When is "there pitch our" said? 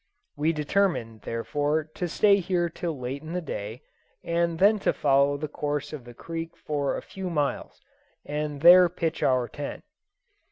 8.61-9.47